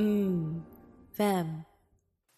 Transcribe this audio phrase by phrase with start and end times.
[0.00, 0.62] Mmm,
[1.12, 1.66] Femme.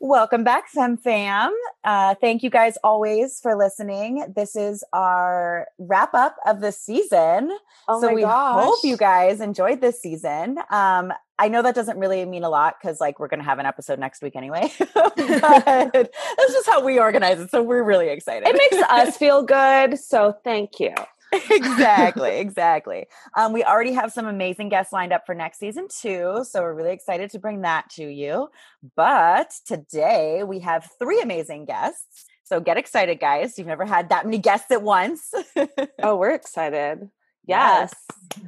[0.00, 1.54] Welcome back, Fem Fam.
[1.84, 4.24] Uh, thank you guys always for listening.
[4.34, 7.56] This is our wrap up of the season.
[7.86, 8.64] Oh so we gosh.
[8.64, 10.58] hope you guys enjoyed this season.
[10.70, 13.66] Um, I know that doesn't really mean a lot because like we're gonna have an
[13.66, 14.72] episode next week anyway.
[14.94, 17.52] but that's just how we organize it.
[17.52, 18.48] So we're really excited.
[18.48, 20.00] It makes us feel good.
[20.00, 20.94] So thank you.
[21.32, 23.06] Exactly, exactly.
[23.36, 26.74] Um, we already have some amazing guests lined up for next season too, so we're
[26.74, 28.48] really excited to bring that to you.
[28.96, 32.26] But today we have three amazing guests.
[32.44, 33.56] So get excited, guys.
[33.56, 35.32] You've never had that many guests at once.
[36.02, 37.08] Oh, we're excited.
[37.46, 37.92] Yes.
[38.36, 38.46] Yes.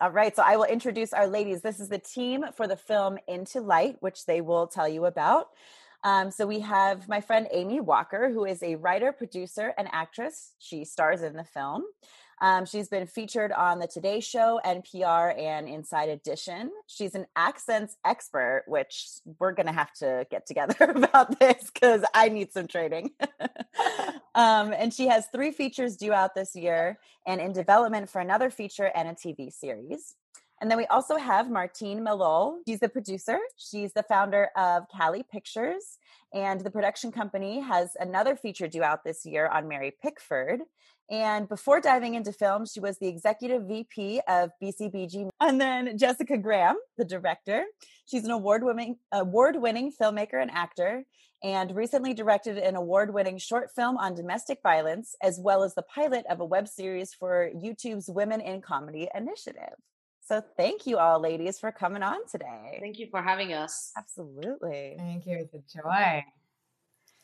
[0.00, 1.62] All right, so I will introduce our ladies.
[1.62, 5.48] This is the team for the film Into Light, which they will tell you about.
[6.04, 10.54] Um, so we have my friend Amy Walker, who is a writer, producer, and actress.
[10.58, 11.84] She stars in the film.
[12.42, 16.72] Um, she's been featured on the Today Show, NPR, and Inside Edition.
[16.88, 19.06] She's an accents expert, which
[19.38, 23.12] we're going to have to get together about this because I need some training.
[24.34, 26.98] um, and she has three features due out this year
[27.28, 30.16] and in development for another feature and a TV series.
[30.62, 32.58] And then we also have Martine Melloul.
[32.68, 33.36] She's the producer.
[33.56, 35.98] She's the founder of Kali Pictures.
[36.32, 40.60] And the production company has another feature due out this year on Mary Pickford.
[41.10, 45.30] And before diving into film, she was the executive VP of BCBG.
[45.40, 47.64] And then Jessica Graham, the director.
[48.06, 51.02] She's an award-winning award-winning filmmaker and actor
[51.42, 56.24] and recently directed an award-winning short film on domestic violence as well as the pilot
[56.30, 59.74] of a web series for YouTube's Women in Comedy initiative.
[60.24, 62.78] So thank you all ladies for coming on today.
[62.80, 63.90] Thank you for having us.
[63.96, 64.94] Absolutely.
[64.96, 65.38] Thank you.
[65.38, 66.24] It's a joy.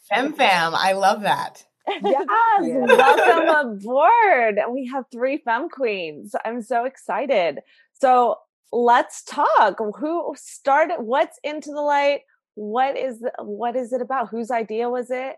[0.08, 0.74] Fem fam.
[0.74, 1.64] I love that.
[2.02, 2.26] Yes.
[2.60, 3.48] Welcome
[3.78, 4.58] aboard.
[4.70, 6.34] We have three fem queens.
[6.44, 7.60] I'm so excited.
[7.94, 8.36] So
[8.72, 9.78] let's talk.
[9.98, 10.96] Who started?
[10.98, 12.22] What's into the light?
[12.56, 14.28] What is what is it about?
[14.28, 15.36] Whose idea was it?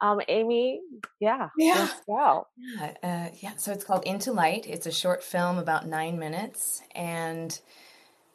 [0.00, 0.80] Um, Amy.
[1.20, 1.48] Yeah.
[1.56, 1.88] Yeah.
[2.06, 2.46] Go.
[2.56, 3.52] Yeah, uh, yeah.
[3.56, 4.66] So it's called Into Light.
[4.66, 7.58] It's a short film about nine minutes, and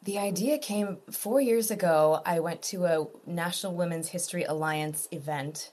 [0.02, 2.22] the idea came four years ago.
[2.24, 5.70] I went to a National Women's History Alliance event,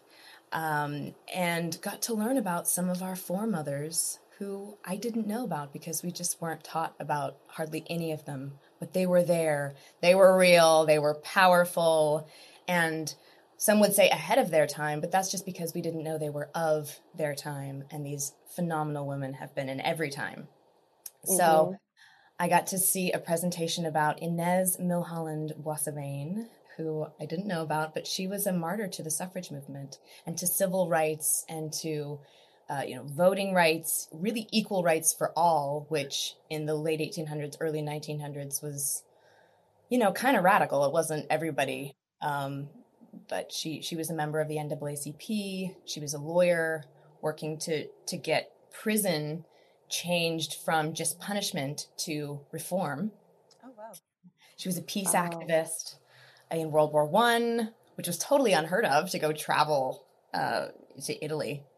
[0.51, 5.73] um, and got to learn about some of our foremothers who I didn't know about
[5.73, 8.53] because we just weren't taught about hardly any of them.
[8.79, 9.73] But they were there.
[10.01, 10.85] They were real.
[10.85, 12.27] They were powerful,
[12.67, 13.15] and
[13.57, 16.29] some would say ahead of their time, but that's just because we didn't know they
[16.29, 17.83] were of their time.
[17.89, 20.47] And these phenomenal women have been in every time.
[21.25, 21.75] So
[22.39, 26.45] I got to see a presentation about Inez Milholland Boissevain,
[26.77, 30.37] who I didn't know about, but she was a martyr to the suffrage movement and
[30.37, 32.19] to civil rights and to
[32.69, 37.57] uh, you know voting rights, really equal rights for all, which in the late 1800s,
[37.59, 39.03] early 1900s was
[39.89, 40.85] you know kind of radical.
[40.85, 41.95] It wasn't everybody.
[42.21, 42.69] Um,
[43.29, 45.75] but she she was a member of the NAACP.
[45.85, 46.83] She was a lawyer
[47.21, 49.45] working to to get prison
[49.89, 53.11] changed from just punishment to reform.
[53.63, 53.91] Oh wow.
[54.57, 55.17] She was a peace Oh.
[55.17, 55.95] activist
[56.51, 60.67] in World War One, which was totally unheard of to go travel uh,
[61.05, 61.63] to Italy.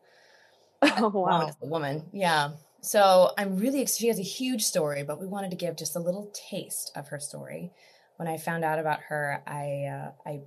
[0.82, 1.48] Oh wow.
[1.48, 2.52] as a woman, yeah.
[2.82, 6.00] So I'm really she has a huge story, but we wanted to give just a
[6.00, 7.72] little taste of her story.
[8.16, 10.40] When I found out about her, I uh, I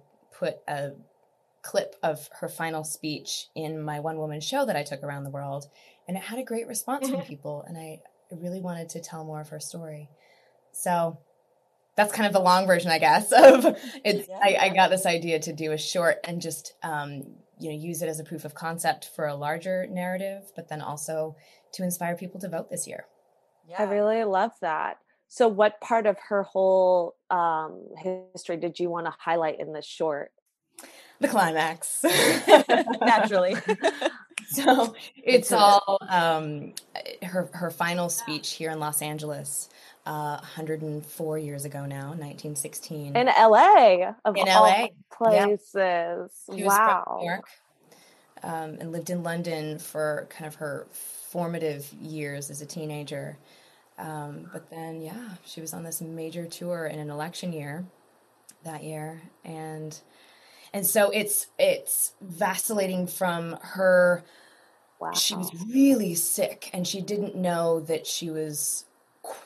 [0.43, 0.91] put a
[1.63, 5.31] clip of her final speech in my one woman show that I took around the
[5.31, 5.67] world,
[6.09, 8.01] and it had a great response from people, and I
[8.33, 10.09] I really wanted to tell more of her story.
[10.73, 11.19] So
[11.97, 13.31] that's kind of the long version, I guess.
[13.37, 14.39] Of it's, Yeah.
[14.43, 17.25] I, I got this idea to do a short and just um,
[17.59, 20.81] you know use it as a proof of concept for a larger narrative, but then
[20.81, 21.37] also
[21.75, 23.05] to inspire people to vote this year.
[23.69, 23.77] Yeah.
[23.79, 24.99] I really love that.
[25.35, 29.87] So, what part of her whole um, history did you want to highlight in this
[29.87, 30.31] short?
[31.21, 32.05] the climax.
[33.01, 33.57] Naturally.
[34.51, 36.75] so it's all um,
[37.23, 39.71] her her final speech here in Los Angeles,
[40.05, 43.17] uh, 104 years ago now, 1916.
[43.17, 46.31] In LA, of In all LA, places.
[46.45, 47.41] From wow.
[48.43, 53.39] Um, and lived in London for kind of her formative years as a teenager.
[54.03, 57.85] Um, but then, yeah, she was on this major tour in an election year
[58.65, 59.99] that year, and
[60.73, 64.25] and so it's it's vacillating from her.
[65.01, 65.13] Wow.
[65.13, 68.87] She was really sick, and she didn't know that she was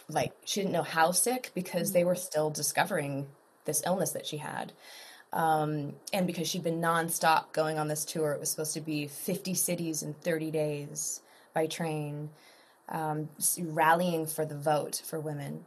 [0.09, 3.27] like she didn't know how sick because they were still discovering
[3.67, 4.73] this illness that she had.
[5.33, 9.07] Um, and because she'd been nonstop going on this tour, it was supposed to be
[9.07, 11.21] 50 cities in 30 days
[11.53, 12.31] by train,
[12.89, 13.29] um,
[13.59, 15.65] rallying for the vote for women.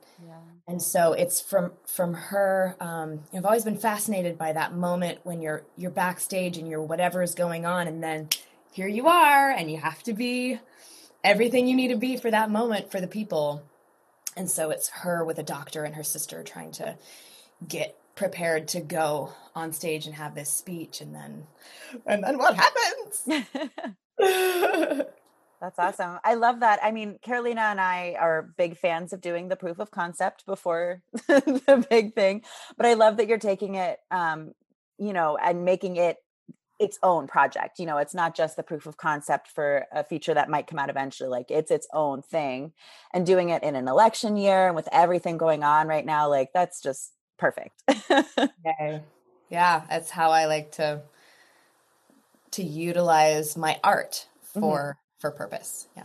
[0.67, 2.75] And so it's from from her.
[2.79, 7.21] Um, I've always been fascinated by that moment when you're you're backstage and you're whatever
[7.21, 8.29] is going on, and then
[8.71, 10.59] here you are, and you have to be
[11.23, 13.63] everything you need to be for that moment for the people.
[14.37, 16.97] And so it's her with a doctor and her sister trying to
[17.67, 21.47] get prepared to go on stage and have this speech, and then
[22.05, 23.45] and then what happens?
[25.61, 26.19] That's awesome.
[26.23, 26.79] I love that.
[26.81, 31.01] I mean, Carolina and I are big fans of doing the proof of concept before
[31.27, 32.43] the big thing,
[32.77, 34.53] but I love that you're taking it, um,
[34.97, 36.17] you know, and making it
[36.79, 37.77] its own project.
[37.77, 40.79] You know, it's not just the proof of concept for a feature that might come
[40.79, 41.29] out eventually.
[41.29, 42.71] Like it's its own thing,
[43.13, 46.51] and doing it in an election year and with everything going on right now, like
[46.53, 47.83] that's just perfect.
[48.65, 49.01] Okay.
[49.49, 51.01] Yeah, that's how I like to
[52.51, 55.87] to utilize my art for for purpose.
[55.95, 56.03] Yeah.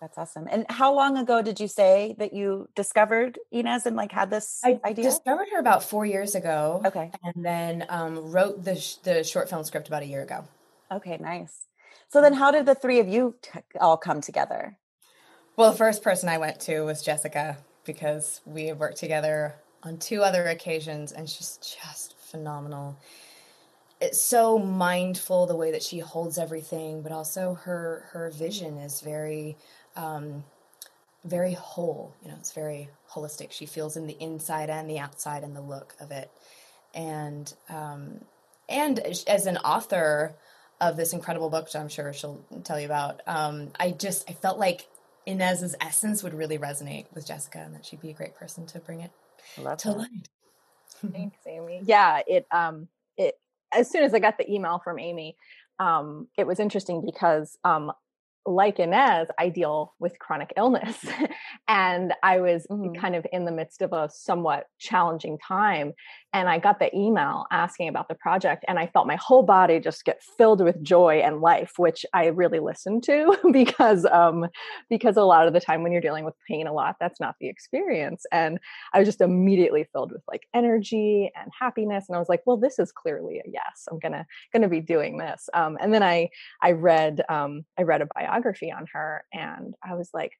[0.00, 0.48] that's awesome.
[0.50, 4.60] And how long ago did you say that you discovered Inez and like had this
[4.64, 5.04] I idea?
[5.04, 6.82] discovered her about four years ago.
[6.84, 7.10] Okay.
[7.22, 10.44] And then um, wrote the sh- the short film script about a year ago.
[10.90, 11.66] Okay, nice.
[12.08, 14.76] So then how did the three of you t- all come together?
[15.56, 19.98] Well, the first person I went to was Jessica because we have worked together on
[19.98, 22.96] two other occasions, and she's just phenomenal.
[24.00, 29.00] It's so mindful the way that she holds everything, but also her her vision is
[29.00, 29.56] very,
[29.96, 30.44] um,
[31.24, 32.14] very whole.
[32.22, 33.52] You know, it's very holistic.
[33.52, 36.30] She feels in the inside and the outside and the look of it,
[36.94, 38.20] and um,
[38.68, 40.34] and as an author
[40.80, 44.34] of this incredible book, which I'm sure she'll tell you about, um, I just I
[44.34, 44.88] felt like
[45.26, 48.80] Inez's essence would really resonate with Jessica, and that she'd be a great person to
[48.80, 49.12] bring it
[49.56, 50.28] Love to light.
[51.12, 51.80] Thanks, Amy.
[51.84, 52.88] Yeah, it um it
[53.74, 55.36] as soon as I got the email from Amy,
[55.78, 57.92] um, it was interesting because um
[58.46, 61.04] like Inez, I deal with chronic illness.
[61.68, 62.96] and I was Mhm.
[62.98, 65.92] kind of in the midst of a somewhat challenging time.
[66.32, 69.78] And I got the email asking about the project, and I felt my whole body
[69.80, 74.46] just get filled with joy and life, which I really listened to because um,
[74.90, 77.36] because a lot of the time when you're dealing with pain a lot, that's not
[77.40, 78.26] the experience.
[78.32, 78.58] And
[78.92, 82.06] I was just immediately filled with like energy and happiness.
[82.08, 83.86] And I was like, well, this is clearly a yes.
[83.90, 85.48] I'm gonna gonna be doing this.
[85.54, 86.28] Um, and then I
[86.62, 88.33] I read um, I read a biography
[88.72, 90.32] on her, and I was like,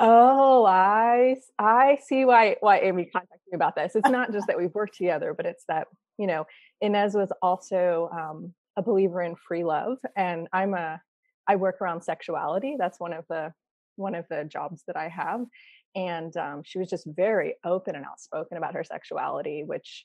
[0.00, 3.94] oh, I I see why why Amy contacted me about this.
[3.94, 5.86] It's not just that we've worked together, but it's that
[6.18, 6.46] you know
[6.80, 11.00] Inez was also um, a believer in free love, and I'm a
[11.48, 12.76] I work around sexuality.
[12.78, 13.52] That's one of the
[13.96, 15.40] one of the jobs that I have.
[15.94, 20.04] And um, she was just very open and outspoken about her sexuality, which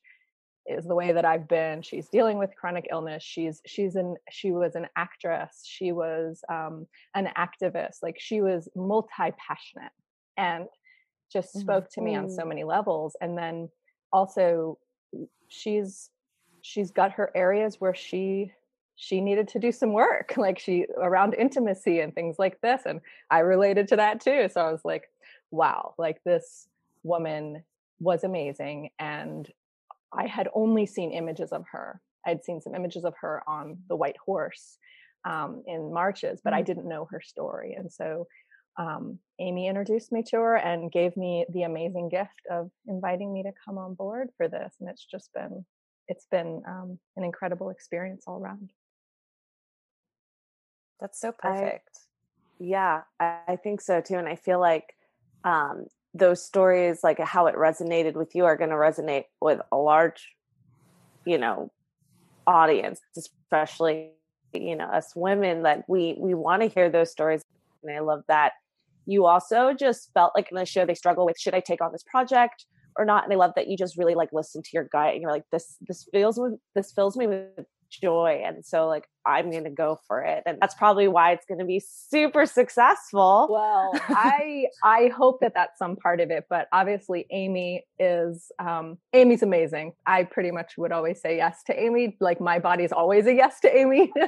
[0.67, 1.81] is the way that I've been.
[1.81, 3.23] She's dealing with chronic illness.
[3.23, 5.63] She's she's an she was an actress.
[5.65, 8.03] She was um, an activist.
[8.03, 9.91] Like she was multi passionate
[10.37, 10.67] and
[11.31, 11.61] just Mhm.
[11.61, 13.15] spoke to me on so many levels.
[13.21, 13.69] And then
[14.11, 14.77] also
[15.47, 16.09] she's
[16.61, 18.51] she's got her areas where she
[18.95, 22.99] she needed to do some work like she around intimacy and things like this and
[23.29, 25.09] i related to that too so i was like
[25.51, 26.67] wow like this
[27.03, 27.63] woman
[27.99, 29.51] was amazing and
[30.13, 33.95] i had only seen images of her i'd seen some images of her on the
[33.95, 34.77] white horse
[35.25, 38.27] um, in marches but i didn't know her story and so
[38.79, 43.43] um, amy introduced me to her and gave me the amazing gift of inviting me
[43.43, 45.65] to come on board for this and it's just been
[46.07, 48.69] it's been um, an incredible experience all around
[50.99, 51.99] That's so I- perfect.
[52.59, 54.15] Yeah, I, I think so too.
[54.15, 54.95] And I feel like
[55.43, 55.85] um,
[56.17, 60.35] those stories, like how it resonated with you, are going to resonate with a large,
[61.25, 61.71] you know,
[62.45, 64.11] audience, especially
[64.53, 65.63] you know us women.
[65.63, 67.41] That we we want to hear those stories,
[67.83, 68.53] and I love that
[69.05, 71.91] you also just felt like in the show they struggle with should I take on
[71.91, 72.65] this project
[72.97, 75.21] or not, and I love that you just really like listen to your gut and
[75.21, 79.49] you're like this this feels with this fills me with joy and so like i'm
[79.51, 83.47] going to go for it and that's probably why it's going to be super successful.
[83.49, 88.97] Well i i hope that that's some part of it but obviously amy is um
[89.13, 89.93] amy's amazing.
[90.05, 92.17] I pretty much would always say yes to amy.
[92.19, 94.11] Like my body's always a yes to amy.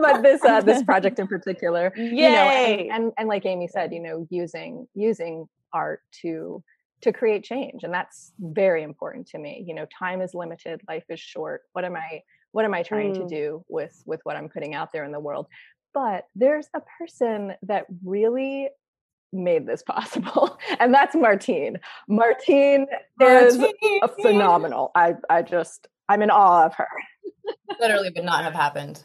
[0.00, 2.04] But this uh this project in particular Yay!
[2.10, 6.62] you know and, and and like amy said you know using using art to
[7.02, 9.64] to create change and that's very important to me.
[9.66, 11.62] You know time is limited life is short.
[11.72, 12.22] What am i
[12.54, 13.18] what am i trying mm.
[13.18, 15.46] to do with with what i'm putting out there in the world
[15.92, 18.68] but there's a person that really
[19.32, 22.86] made this possible and that's martine martine,
[23.18, 23.48] martine.
[23.48, 26.88] is phenomenal i i just i'm in awe of her
[27.80, 29.02] literally would not have happened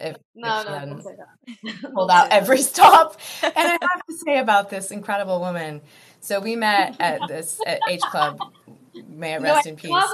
[0.00, 1.06] if, no, if no, hadn't
[1.94, 3.20] pulled out every stop.
[3.42, 5.80] and I have to say about this incredible woman.
[6.18, 8.40] So we met at this at H Club.
[9.08, 10.04] May it rest no, in peace.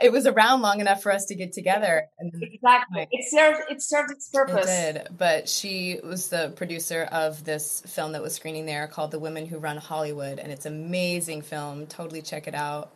[0.00, 2.04] It was around long enough for us to get together.
[2.18, 3.08] And exactly.
[3.10, 4.66] It served it served its purpose.
[4.68, 5.16] It did.
[5.16, 9.46] But she was the producer of this film that was screening there called The Women
[9.46, 10.38] Who Run Hollywood.
[10.38, 11.86] And it's an amazing film.
[11.86, 12.92] Totally check it out.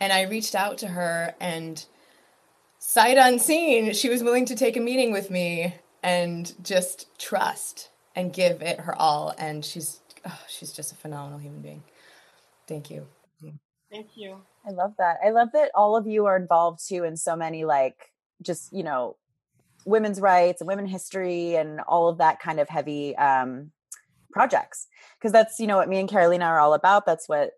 [0.00, 1.84] And I reached out to her and
[2.78, 8.32] sight unseen, she was willing to take a meeting with me and just trust and
[8.32, 9.34] give it her all.
[9.38, 11.82] And she's oh, she's just a phenomenal human being.
[12.68, 13.06] Thank you.
[13.90, 14.42] Thank you.
[14.66, 15.18] I love that.
[15.24, 18.82] I love that all of you are involved too in so many like just, you
[18.82, 19.16] know,
[19.84, 23.70] women's rights and women history and all of that kind of heavy um
[24.32, 24.88] projects.
[25.18, 27.06] Because that's, you know, what me and Carolina are all about.
[27.06, 27.52] That's what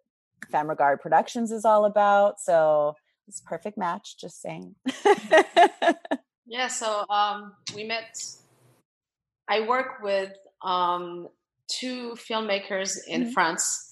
[0.51, 2.41] Femme Regard Productions is all about.
[2.41, 2.95] So
[3.27, 4.75] it's perfect match, just saying.
[6.47, 8.23] yeah, so um, we met.
[9.49, 11.29] I work with um,
[11.69, 13.33] two filmmakers in mm-hmm.
[13.33, 13.88] France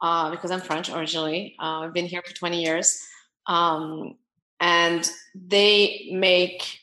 [0.00, 1.56] uh, because I'm French originally.
[1.58, 3.06] Uh, I've been here for 20 years.
[3.46, 4.16] Um,
[4.60, 6.80] and they make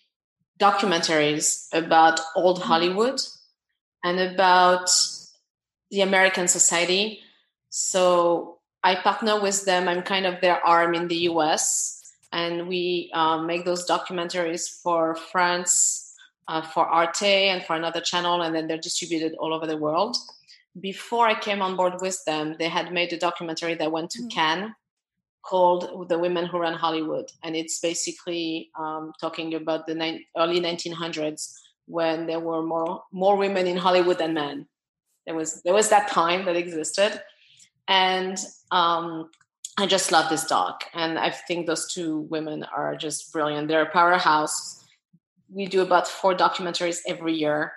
[0.60, 2.68] documentaries about old mm-hmm.
[2.68, 3.22] Hollywood
[4.04, 4.90] and about
[5.92, 7.20] the American society.
[7.70, 9.88] So I partner with them.
[9.88, 15.16] I'm kind of their arm in the US, and we um, make those documentaries for
[15.16, 16.14] France,
[16.48, 20.16] uh, for Arte, and for another channel, and then they're distributed all over the world.
[20.80, 24.20] Before I came on board with them, they had made a documentary that went to
[24.20, 24.28] mm-hmm.
[24.30, 24.74] Cannes
[25.44, 30.60] called "The Women Who Run Hollywood," and it's basically um, talking about the ni- early
[30.60, 31.54] 1900s
[31.88, 34.68] when there were more more women in Hollywood than men.
[35.26, 37.22] There was there was that time that existed
[37.88, 38.38] and
[38.72, 39.30] um,
[39.78, 43.68] I just love this doc, and I think those two women are just brilliant.
[43.68, 44.84] They're a powerhouse.
[45.50, 47.74] We do about four documentaries every year.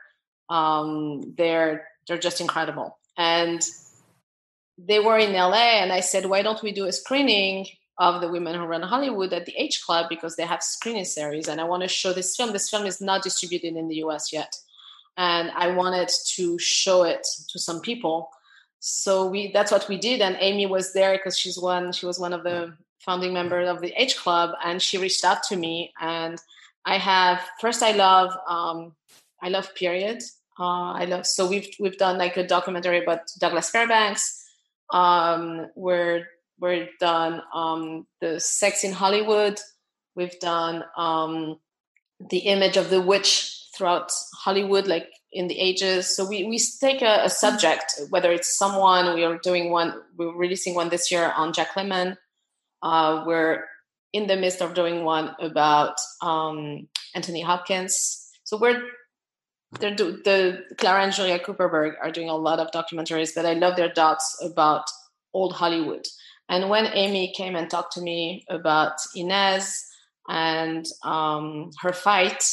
[0.49, 3.65] Um, they're they're just incredible, and
[4.79, 7.67] they were in LA, and I said, why don't we do a screening
[7.99, 10.07] of the women who run Hollywood at the H Club?
[10.09, 12.53] Because they have screening series, and I want to show this film.
[12.53, 14.55] This film is not distributed in the US yet,
[15.17, 18.31] and I wanted to show it to some people.
[18.81, 22.19] So we that's what we did and amy was there because she's one she was
[22.19, 25.93] one of the founding members of the h club and she reached out to me
[26.01, 26.39] and
[26.85, 28.95] i have first i love um,
[29.43, 30.23] i love period
[30.59, 34.45] uh, i love so we've we've done like a documentary about douglas fairbanks
[34.93, 36.25] um, we're
[36.61, 39.59] we're done um, the sex in hollywood
[40.15, 41.59] we've done um,
[42.31, 44.11] the image of the witch throughout
[44.43, 46.15] hollywood like in the ages.
[46.15, 50.35] So we, we take a, a, subject, whether it's someone, we are doing one, we're
[50.35, 52.17] releasing one this year on Jack Lemmon.
[52.83, 53.65] Uh, we're
[54.13, 58.31] in the midst of doing one about um, Anthony Hopkins.
[58.45, 58.83] So we're
[59.73, 63.55] they're do, the Clara and Julia Kuperberg are doing a lot of documentaries, but I
[63.55, 64.85] love their docs about
[65.35, 66.07] old Hollywood.
[66.49, 69.85] And when Amy came and talked to me about Inez
[70.29, 72.45] and um, her fight,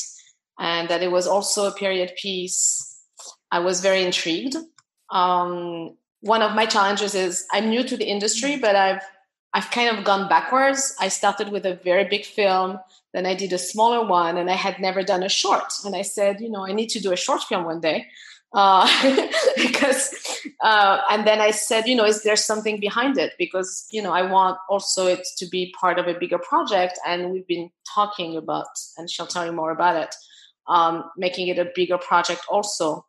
[0.60, 3.02] and that it was also a period piece.
[3.52, 4.56] I was very intrigued.
[5.12, 9.02] Um, one of my challenges is I'm new to the industry, but I've
[9.56, 10.96] I've kind of gone backwards.
[11.00, 12.78] I started with a very big film,
[13.14, 15.74] then I did a smaller one, and I had never done a short.
[15.86, 18.06] And I said, you know, I need to do a short film one day.
[18.54, 18.88] Uh,
[19.56, 20.14] because
[20.62, 23.34] uh, and then I said, you know, is there something behind it?
[23.40, 27.32] Because you know, I want also it to be part of a bigger project, and
[27.32, 30.14] we've been talking about, and she'll tell you more about it
[30.68, 33.06] um, making it a bigger project also.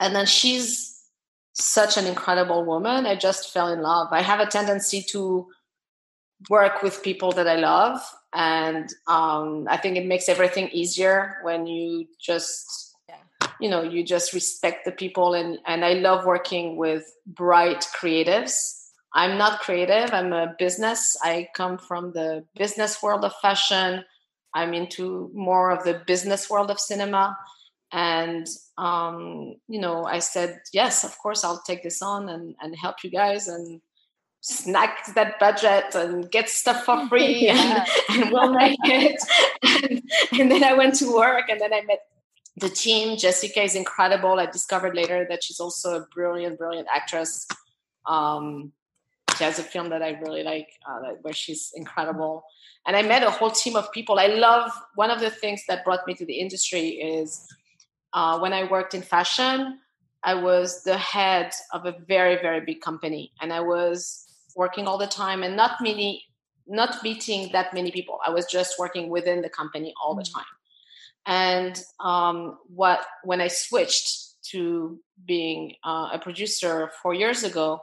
[0.00, 1.00] And then she's
[1.52, 3.06] such an incredible woman.
[3.06, 4.08] I just fell in love.
[4.10, 5.48] I have a tendency to
[6.48, 8.00] work with people that I love.
[8.34, 12.94] And um, I think it makes everything easier when you just,
[13.60, 15.34] you know, you just respect the people.
[15.34, 18.78] And, and I love working with bright creatives.
[19.14, 20.12] I'm not creative.
[20.14, 21.16] I'm a business.
[21.22, 24.04] I come from the business world of fashion.
[24.54, 27.36] I'm into more of the business world of cinema.
[27.92, 28.46] And,
[28.78, 32.96] um, you know, I said, yes, of course, I'll take this on and, and help
[33.04, 33.82] you guys and
[34.42, 37.86] snack that budget and get stuff for free yeah.
[38.10, 39.22] and, and, we'll make it.
[39.62, 40.02] and,
[40.38, 42.00] and then I went to work and then I met
[42.56, 43.16] the team.
[43.16, 44.38] Jessica is incredible.
[44.38, 47.46] I discovered later that she's also a brilliant, brilliant actress.
[48.04, 48.72] Um,
[49.38, 52.44] she has a film that I really like uh, where she's incredible.
[52.84, 54.18] And I met a whole team of people.
[54.18, 57.46] I love one of the things that brought me to the industry is
[58.12, 59.78] uh, when I worked in fashion,
[60.24, 63.32] I was the head of a very, very big company.
[63.40, 64.21] And I was
[64.56, 66.24] working all the time and not many,
[66.66, 68.18] not meeting that many people.
[68.26, 70.34] I was just working within the company all the mm.
[70.34, 70.44] time.
[71.26, 77.80] And um, what when I switched to being uh, a producer four years ago,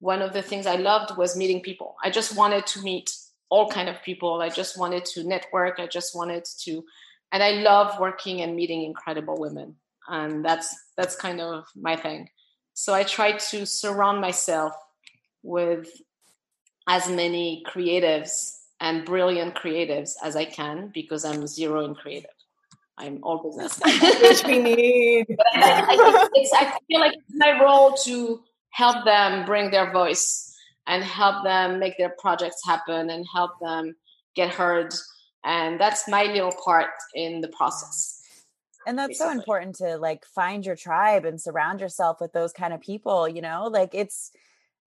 [0.00, 1.96] one of the things I loved was meeting people.
[2.02, 3.10] I just wanted to meet
[3.48, 4.40] all kind of people.
[4.42, 5.78] I just wanted to network.
[5.78, 6.82] I just wanted to,
[7.30, 9.76] and I love working and meeting incredible women,
[10.08, 12.28] and that's that's kind of my thing.
[12.74, 14.72] So I try to surround myself
[15.42, 15.88] with
[16.88, 22.30] as many creatives and brilliant creatives as I can because I'm zero in creative.
[22.98, 23.80] I'm all business.
[24.22, 25.26] Which we need.
[25.54, 25.96] I,
[26.54, 30.54] I feel like it's my role to help them bring their voice
[30.86, 33.94] and help them make their projects happen and help them
[34.34, 34.92] get heard
[35.44, 38.22] and that's my little part in the process
[38.86, 39.32] and that's basically.
[39.34, 43.28] so important to like find your tribe and surround yourself with those kind of people
[43.28, 44.32] you know like it's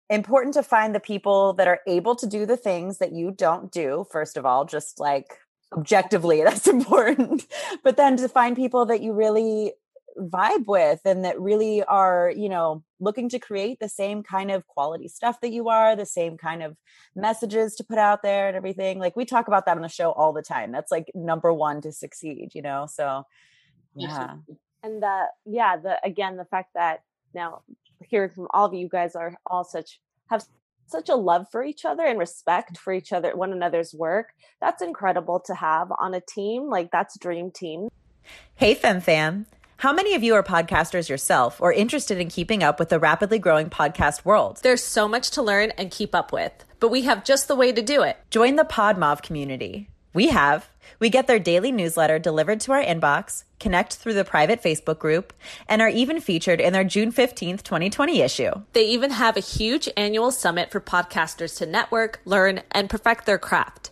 [0.09, 3.71] important to find the people that are able to do the things that you don't
[3.71, 5.37] do first of all just like
[5.75, 7.45] objectively that's important
[7.83, 9.73] but then to find people that you really
[10.17, 14.67] vibe with and that really are you know looking to create the same kind of
[14.67, 16.75] quality stuff that you are the same kind of
[17.15, 20.11] messages to put out there and everything like we talk about that on the show
[20.11, 23.23] all the time that's like number one to succeed you know so
[23.95, 24.35] yeah.
[24.83, 27.01] And the yeah the again the fact that
[27.33, 27.63] now
[28.07, 30.43] hearing from all of you guys are all such have
[30.87, 32.77] such a love for each other and respect mm.
[32.77, 34.29] for each other one another's work
[34.61, 37.89] that's incredible to have on a team like that's dream team
[38.55, 39.45] hey fem fam
[39.79, 43.39] how many of you are podcasters yourself or interested in keeping up with the rapidly
[43.39, 44.59] growing podcast world?
[44.61, 47.71] There's so much to learn and keep up with, but we have just the way
[47.71, 48.17] to do it.
[48.29, 49.87] Join the Podmov community.
[50.13, 50.69] We have.
[50.99, 55.33] We get their daily newsletter delivered to our inbox, connect through the private Facebook group,
[55.67, 58.51] and are even featured in their June 15th, 2020 issue.
[58.73, 63.37] They even have a huge annual summit for podcasters to network, learn, and perfect their
[63.37, 63.91] craft.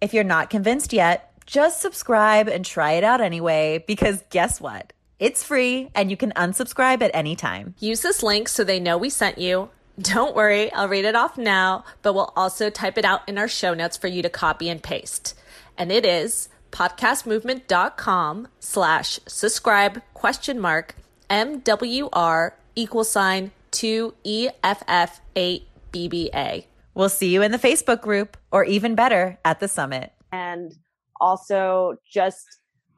[0.00, 4.92] If you're not convinced yet, just subscribe and try it out anyway, because guess what?
[5.18, 7.74] It's free and you can unsubscribe at any time.
[7.78, 9.68] Use this link so they know we sent you.
[10.00, 13.48] Don't worry, I'll read it off now, but we'll also type it out in our
[13.48, 15.34] show notes for you to copy and paste.
[15.78, 20.96] And it is podcastmovement.com slash subscribe question mark
[21.30, 26.64] MWR equal sign 2EFF8BBA.
[26.94, 30.12] We'll see you in the Facebook group or even better at the summit.
[30.32, 30.74] And
[31.20, 32.44] also just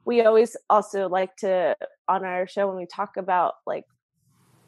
[0.07, 1.77] we always also like to
[2.09, 3.85] on our show when we talk about like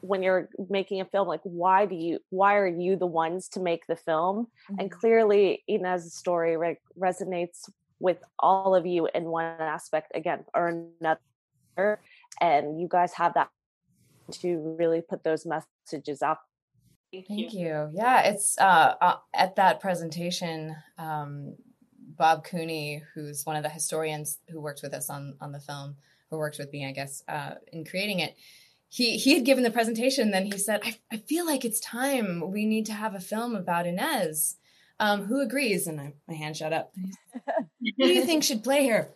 [0.03, 3.61] when you're making a film like why do you why are you the ones to
[3.61, 4.81] make the film mm-hmm.
[4.81, 7.71] and clearly Inez's story re- resonates
[8.03, 12.01] with all of you in one aspect again or another
[12.41, 13.49] and you guys have that
[14.31, 16.39] to really put those messages out
[17.13, 17.61] thank, thank you.
[17.61, 17.91] you.
[17.95, 21.55] yeah it's uh, uh, at that presentation um,
[22.17, 25.97] bob cooney who's one of the historians who worked with us on on the film
[26.33, 28.35] who worked with me, I guess, uh, in creating it,
[28.89, 30.33] he he had given the presentation.
[30.33, 33.55] Then he said, I, I feel like it's time we need to have a film
[33.55, 34.57] about Inez.
[34.99, 35.87] Um, who agrees?
[35.87, 36.93] And I, my hand shut up.
[37.99, 39.09] who do you think should play here?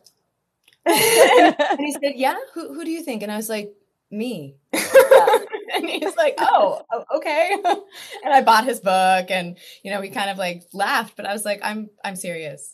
[0.86, 3.22] and he said, Yeah, who, who do you think?
[3.22, 3.74] And I was like,
[4.10, 4.56] Me.
[5.76, 6.82] and he's like, oh,
[7.14, 7.56] okay.
[7.64, 11.32] and I bought his book and, you know, we kind of like laughed, but I
[11.32, 12.72] was like, I'm, I'm serious.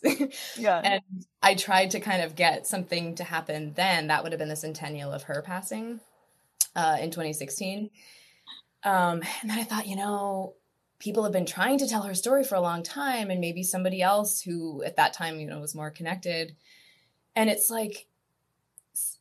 [0.57, 0.81] yeah.
[0.83, 1.01] And
[1.41, 4.07] I tried to kind of get something to happen then.
[4.07, 5.99] That would have been the centennial of her passing
[6.75, 7.89] uh, in 2016.
[8.83, 10.55] Um, and then I thought, you know,
[11.03, 14.01] people have been trying to tell her story for a long time and maybe somebody
[14.01, 16.55] else who at that time, you know, was more connected.
[17.35, 18.07] And it's like,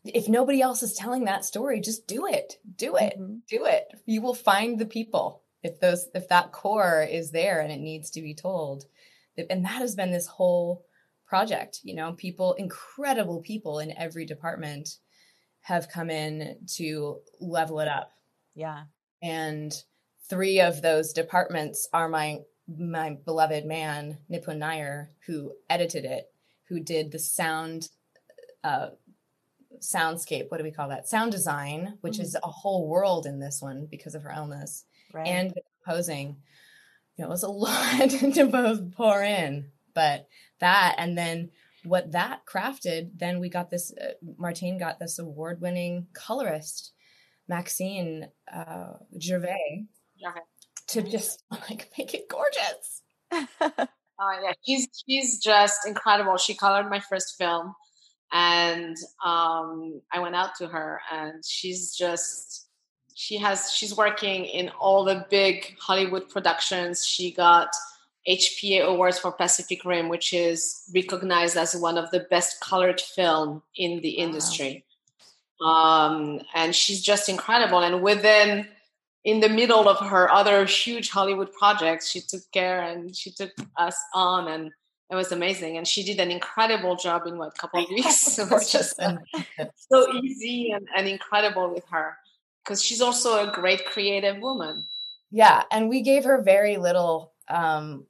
[0.05, 2.55] if nobody else is telling that story, just do it.
[2.77, 3.15] Do it.
[3.19, 3.39] Mm-hmm.
[3.49, 3.89] Do it.
[4.07, 8.11] You will find the people if those if that core is there and it needs
[8.11, 8.85] to be told.
[9.51, 10.85] And that has been this whole
[11.27, 14.99] project, you know, people incredible people in every department
[15.63, 18.13] have come in to level it up.
[18.55, 18.83] Yeah.
[19.21, 19.73] And
[20.29, 26.33] three of those departments are my my beloved man Nipun Nair, who edited it,
[26.69, 27.89] who did the sound
[28.65, 28.89] uh,
[29.81, 30.51] soundscape.
[30.51, 31.09] What do we call that?
[31.09, 32.23] Sound design, which mm-hmm.
[32.23, 35.27] is a whole world in this one because of her illness, right.
[35.27, 36.37] and the composing.
[37.19, 40.29] It was a lot to both pour in, but
[40.61, 41.51] that and then
[41.85, 43.93] what that crafted, then we got this.
[43.93, 46.93] Uh, Martine got this award-winning colorist,
[47.49, 49.87] Maxine uh, Gervais,
[50.27, 50.41] okay.
[50.89, 53.03] to just like make it gorgeous.
[54.23, 56.37] Oh yeah, she's she's just incredible.
[56.37, 57.75] She colored my first film,
[58.33, 62.69] and um, I went out to her, and she's just
[63.15, 67.05] she has she's working in all the big Hollywood productions.
[67.05, 67.69] She got
[68.29, 73.63] HPA awards for Pacific Rim, which is recognized as one of the best colored film
[73.77, 74.25] in the wow.
[74.25, 74.85] industry.
[75.61, 77.81] Um, and she's just incredible.
[77.81, 78.69] And within
[79.25, 83.51] in the middle of her other huge Hollywood projects, she took care and she took
[83.77, 84.71] us on and
[85.11, 85.77] it was amazing.
[85.77, 88.39] And she did an incredible job in what couple of weeks.
[88.39, 89.01] it was just
[89.77, 92.17] so easy and, and incredible with her
[92.65, 94.87] because she's also a great creative woman.
[95.31, 95.63] Yeah.
[95.71, 98.07] And we gave her very little um,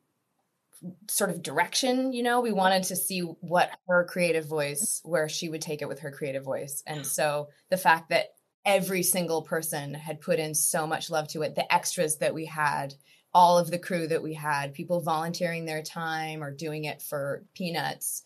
[1.09, 5.49] sort of direction you know we wanted to see what her creative voice where she
[5.49, 8.31] would take it with her creative voice and so the fact that
[8.65, 11.55] every single person had put in so much love to it.
[11.55, 12.95] The extras that we had,
[13.35, 17.45] all of the crew that we had, people volunteering their time or doing it for
[17.55, 18.23] peanuts,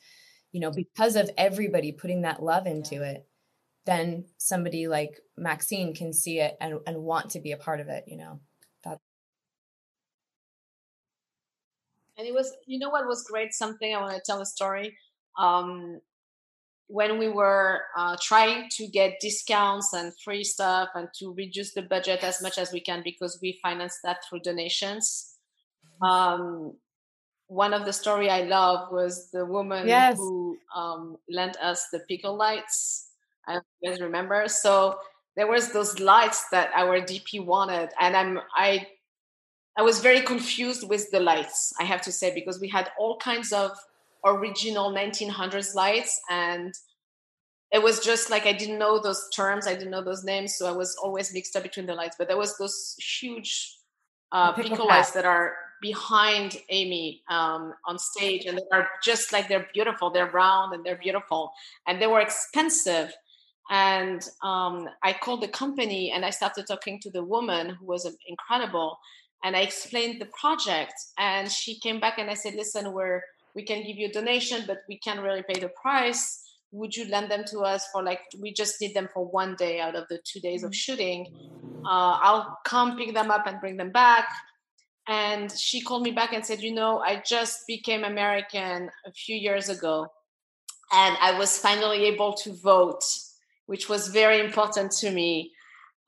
[0.53, 3.27] you know, because of everybody putting that love into it,
[3.87, 7.89] then somebody like Maxine can see it and, and want to be a part of
[7.89, 8.41] it, you know.
[8.85, 8.99] That
[12.19, 14.97] and it was you know what was great something i want to tell a story
[15.39, 16.01] um,
[16.89, 21.83] when we were uh, trying to get discounts and free stuff and to reduce the
[21.83, 25.35] budget as much as we can because we finance that through donations.
[26.01, 26.75] Um,
[27.49, 30.17] one of the story i love was the woman yes.
[30.17, 33.09] who um, lent us the pickle lights.
[33.47, 34.49] I guys remember.
[34.49, 34.99] So
[35.37, 38.87] there was those lights that our dp wanted and i'm i
[39.77, 43.17] i was very confused with the lights i have to say because we had all
[43.19, 43.71] kinds of
[44.27, 46.75] original 1900s lights and
[47.73, 50.67] it was just like i didn't know those terms i didn't know those names so
[50.67, 53.77] i was always mixed up between the lights but there was those huge
[54.33, 59.49] uh, pico lights that are behind amy um, on stage and they are just like
[59.49, 61.53] they're beautiful they're round and they're beautiful
[61.87, 63.13] and they were expensive
[63.71, 68.11] and um, i called the company and i started talking to the woman who was
[68.27, 68.99] incredible
[69.45, 73.23] and i explained the project and she came back and i said listen we're
[73.57, 76.43] we can give you a donation, but we can't really pay the price.
[76.73, 79.81] Would you lend them to us for like, we just need them for one day
[79.81, 80.75] out of the two days of mm-hmm.
[80.75, 81.27] shooting.
[81.83, 84.29] Uh, I'll come pick them up and bring them back.
[85.09, 89.37] And she called me back and said, You know, I just became American a few
[89.37, 90.09] years ago.
[90.93, 93.05] And I was finally able to vote,
[93.67, 95.53] which was very important to me.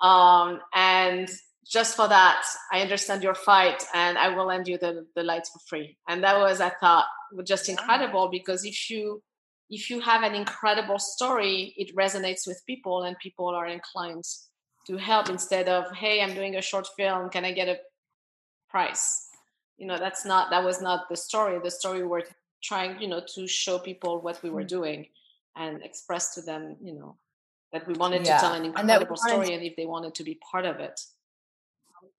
[0.00, 1.28] Um, and
[1.70, 5.50] just for that, I understand your fight and I will lend you the, the lights
[5.50, 5.98] for free.
[6.08, 7.04] And that was, I thought,
[7.44, 9.22] just incredible because if you
[9.70, 14.24] if you have an incredible story, it resonates with people and people are inclined
[14.86, 17.76] to help instead of, hey, I'm doing a short film, can I get a
[18.70, 19.28] price?
[19.76, 21.58] You know, that's not that was not the story.
[21.62, 22.22] The story we're
[22.62, 24.68] trying, you know, to show people what we were mm.
[24.68, 25.06] doing
[25.54, 27.16] and express to them, you know,
[27.72, 28.36] that we wanted yeah.
[28.36, 30.98] to tell an incredible and story and if they wanted to be part of it.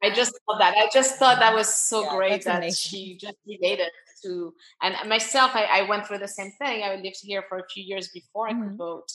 [0.03, 0.75] I just love that.
[0.77, 2.99] I just thought that was so yeah, great that amazing.
[2.99, 3.89] she just related
[4.23, 6.83] to, and myself, I, I, went through the same thing.
[6.83, 8.75] I lived here for a few years before I could mm-hmm.
[8.75, 9.11] vote.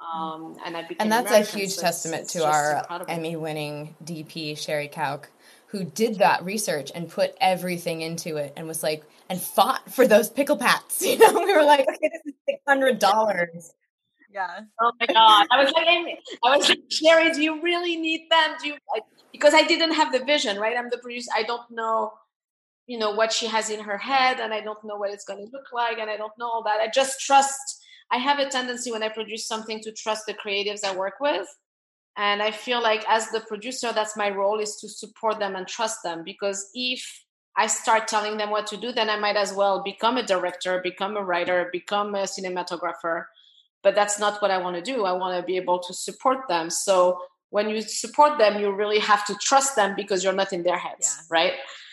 [0.00, 3.08] Um, and I became and that's American, a huge so testament it's, it's to our
[3.08, 5.26] Emmy-winning DP Sherry Kauk,
[5.68, 10.06] who did that research and put everything into it, and was like, and fought for
[10.06, 11.02] those pickle pats.
[11.06, 13.72] You know, we were like, okay, this is six hundred dollars.
[14.30, 14.60] Yeah.
[14.80, 15.46] Oh my god!
[15.50, 18.56] I was like, I was like, Sherry, do you really need them?
[18.60, 19.04] Do you like?
[19.34, 20.76] Because I didn't have the vision, right?
[20.78, 21.32] I'm the producer.
[21.34, 22.12] I don't know,
[22.86, 25.44] you know, what she has in her head, and I don't know what it's going
[25.44, 26.78] to look like, and I don't know all that.
[26.80, 27.84] I just trust.
[28.12, 31.48] I have a tendency when I produce something to trust the creatives I work with,
[32.16, 35.66] and I feel like as the producer, that's my role is to support them and
[35.66, 36.22] trust them.
[36.24, 37.24] Because if
[37.56, 40.80] I start telling them what to do, then I might as well become a director,
[40.80, 43.24] become a writer, become a cinematographer.
[43.82, 45.04] But that's not what I want to do.
[45.04, 46.70] I want to be able to support them.
[46.70, 47.18] So
[47.54, 50.76] when you support them, you really have to trust them because you're not in their
[50.76, 51.36] heads, yeah.
[51.36, 51.52] right?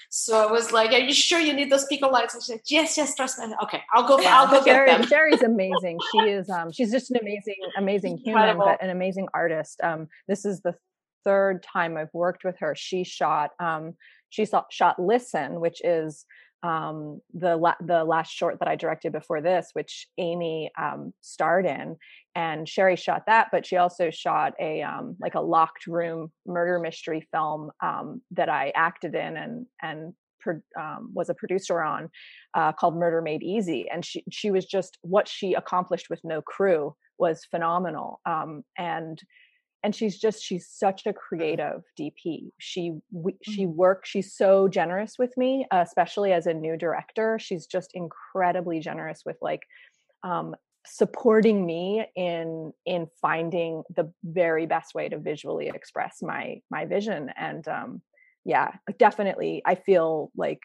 [0.09, 2.61] So I was like, "Are you sure you need those pickle lights?" And she said,
[2.67, 4.19] "Yes, yes, trust me." Okay, I'll go.
[4.19, 5.07] Yeah, I'll go Sherry, get them.
[5.07, 5.99] Sherry's amazing.
[6.11, 6.49] She is.
[6.49, 9.79] Um, she's just an amazing, amazing human, but an amazing artist.
[9.83, 10.73] Um, this is the
[11.23, 12.73] third time I've worked with her.
[12.75, 13.93] She shot um,
[14.31, 16.25] she saw, shot Listen, which is
[16.63, 21.65] um, the la- the last short that I directed before this, which Amy um, starred
[21.65, 21.97] in,
[22.35, 26.79] and Sherry shot that, but she also shot a um, like a locked room murder
[26.79, 30.13] mystery film um, that I acted in and and
[30.79, 32.09] um, was a producer on
[32.53, 36.41] uh, called Murder Made Easy, and she she was just what she accomplished with no
[36.41, 39.19] crew was phenomenal, um, and
[39.83, 43.75] and she's just she's such a creative dp she we, she mm-hmm.
[43.75, 47.37] works she's so generous with me especially as a new director.
[47.39, 49.61] She's just incredibly generous with like
[50.23, 56.85] um, supporting me in in finding the very best way to visually express my my
[56.85, 57.31] vision.
[57.37, 58.01] And um
[58.43, 60.61] yeah definitely i feel like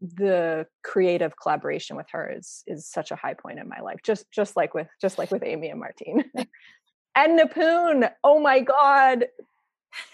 [0.00, 4.30] the creative collaboration with her is is such a high point in my life just
[4.30, 6.24] just like with just like with amy and martine
[7.16, 8.10] and Nipun.
[8.22, 9.26] Oh my god.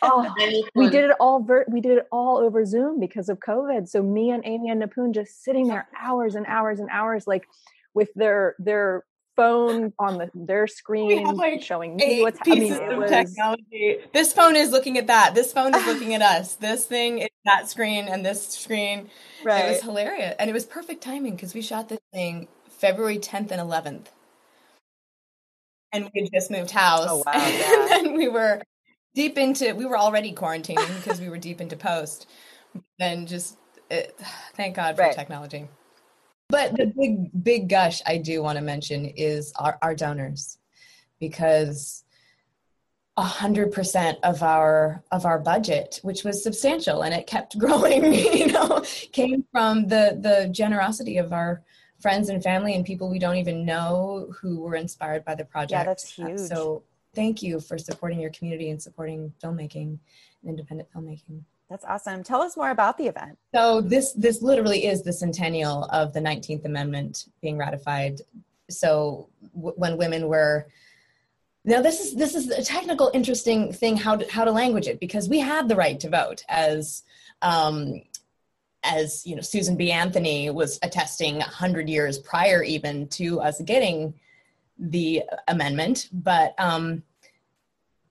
[0.01, 0.33] Oh,
[0.77, 3.88] we did it all ver- we did it all over Zoom because of COVID.
[3.88, 7.49] So me and Amy and Nipun just sitting there hours and hours and hours like
[7.93, 12.73] with their their phone on the their screen like showing me what's happening.
[12.73, 13.99] I mean, technology.
[14.12, 15.35] This phone is looking at that.
[15.35, 16.55] This phone is looking at us.
[16.55, 19.11] This thing is that screen and this screen.
[19.43, 19.65] Right.
[19.65, 20.37] It was hilarious.
[20.38, 24.07] And it was perfect timing because we shot this thing February 10th and 11th
[25.92, 27.07] and we had just moved house.
[27.09, 27.72] Oh, wow, yeah.
[27.74, 28.62] and then we were
[29.14, 32.26] deep into we were already quarantining because we were deep into post.
[32.98, 33.59] Then just
[33.90, 34.18] it,
[34.55, 35.14] thank God for right.
[35.14, 35.68] technology.
[36.48, 40.59] But the big big gush I do want to mention is our, our donors
[41.18, 42.05] because
[43.16, 48.14] a hundred percent of our of our budget, which was substantial and it kept growing,
[48.14, 51.62] you know, came from the the generosity of our
[52.03, 55.73] friends and family and people we don't even know who were inspired by the project.
[55.73, 56.41] Yeah, that's uh, huge.
[56.41, 56.83] so
[57.15, 59.99] thank you for supporting your community and supporting filmmaking
[60.43, 61.43] and independent filmmaking.
[61.71, 62.23] That's awesome.
[62.23, 63.38] Tell us more about the event.
[63.55, 68.21] So this this literally is the centennial of the 19th Amendment being ratified.
[68.69, 70.67] So w- when women were
[71.65, 75.01] now this is this is a technical interesting thing how to, how to language it
[75.01, 77.05] because we had the right to vote as
[77.41, 78.03] um,
[78.85, 79.92] as you know susan b.
[79.92, 84.14] Anthony was attesting 100 years prior even to us getting
[84.79, 86.09] the amendment.
[86.12, 87.03] But um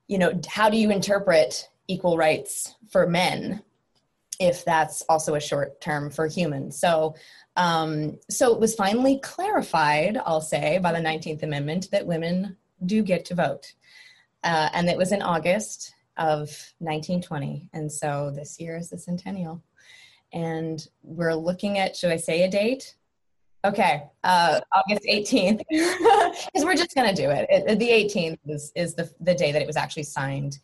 [0.07, 3.62] you know how do you interpret equal rights for men
[4.39, 6.79] if that's also a short term for humans?
[6.79, 7.15] So
[7.57, 12.55] um so it was finally clarified i'll say by the 19th amendment that women
[12.86, 13.73] do get to vote.
[14.43, 16.47] Uh, and it was in august of
[16.79, 19.62] 1920 and so this year is the centennial
[20.33, 22.95] and we're looking at should i say a date
[23.65, 27.47] okay uh, august 18th because we're just going to do it.
[27.49, 27.79] it.
[27.79, 30.59] the 18th is, is the, the day that it was actually signed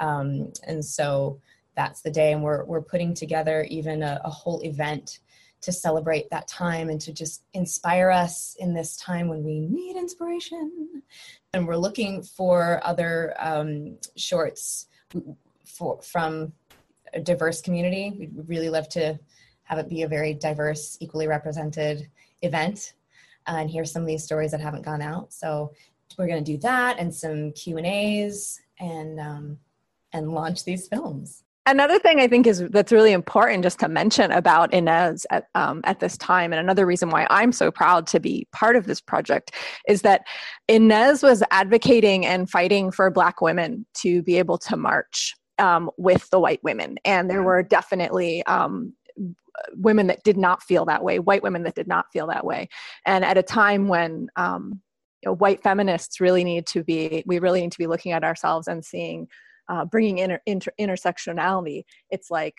[0.00, 1.40] um, and so
[1.74, 5.20] that's the day and we're, we're putting together even a, a whole event
[5.62, 9.96] to celebrate that time and to just inspire us in this time when we need
[9.96, 11.02] inspiration
[11.52, 14.86] and we're looking for other um, shorts
[15.64, 16.52] for, from
[17.14, 18.14] a diverse community.
[18.18, 19.18] We'd really love to
[19.64, 22.08] have it be a very diverse, equally represented
[22.42, 22.94] event
[23.46, 25.32] uh, and hear some of these stories that haven't gone out.
[25.32, 25.72] So
[26.18, 29.58] we're going to do that and some Q and A's and um,
[30.12, 31.42] and launch these films.
[31.68, 35.80] Another thing I think is that's really important just to mention about Inez at, um,
[35.82, 39.00] at this time, and another reason why I'm so proud to be part of this
[39.00, 39.50] project
[39.88, 40.22] is that
[40.68, 46.28] Inez was advocating and fighting for Black women to be able to march um, with
[46.30, 46.98] the white women.
[47.04, 48.94] And there were definitely um,
[49.74, 52.68] women that did not feel that way, white women that did not feel that way.
[53.04, 54.80] And at a time when um,
[55.22, 58.24] you know, white feminists really need to be, we really need to be looking at
[58.24, 59.28] ourselves and seeing,
[59.68, 61.84] uh, bringing inter, inter, intersectionality.
[62.10, 62.54] It's like,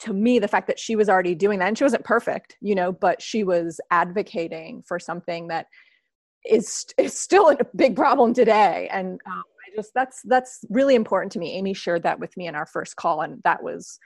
[0.00, 2.74] to me, the fact that she was already doing that, and she wasn't perfect, you
[2.74, 5.66] know, but she was advocating for something that
[6.44, 8.88] is, is still a big problem today.
[8.92, 12.54] And um, just that's that's really important to me amy shared that with me in
[12.54, 13.98] our first call and that was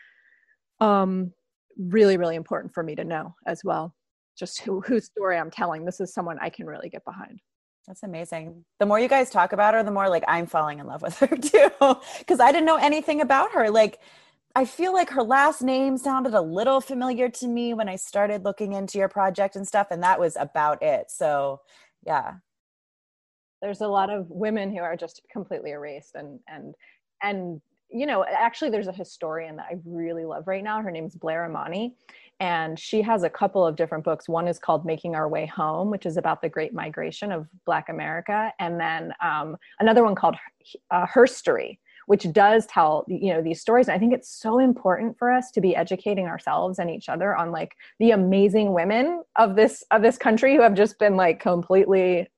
[0.81, 1.33] um
[1.79, 3.95] really really important for me to know as well
[4.39, 7.41] just who whose story i'm telling this is someone i can really get behind
[7.89, 8.67] that's amazing.
[8.79, 11.19] The more you guys talk about her, the more like I'm falling in love with
[11.21, 11.71] her too.
[11.81, 13.71] Cause I didn't know anything about her.
[13.71, 13.99] Like,
[14.55, 18.45] I feel like her last name sounded a little familiar to me when I started
[18.45, 21.11] looking into your project and stuff, and that was about it.
[21.11, 21.61] So,
[22.05, 22.35] yeah,
[23.61, 26.75] there's a lot of women who are just completely erased and and
[27.23, 30.81] and you know actually there's a historian that i really love right now.
[30.83, 31.95] Her name's blair imani
[32.41, 34.29] and she has a couple of different books.
[34.29, 37.89] One is called making our way home which is about the great migration of black
[37.89, 38.53] america.
[38.59, 40.37] And then um, another one called
[40.91, 43.89] uh, herstory which does tell you know these stories.
[43.89, 47.37] And i think it's so important for us to be educating ourselves and each other
[47.37, 51.41] on like the amazing women of this of this country who have just been like
[51.41, 52.29] completely